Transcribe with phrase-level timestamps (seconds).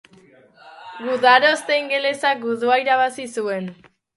[1.09, 3.71] Gudaroste ingelesak gudua irabazi zuen.